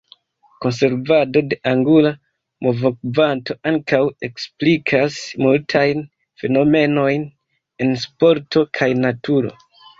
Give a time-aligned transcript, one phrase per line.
[0.65, 2.11] Konservado de angula
[2.67, 6.03] movokvanto ankaŭ eksplikas multajn
[6.43, 7.31] fenomenojn
[7.89, 9.57] en sporto kaj naturo.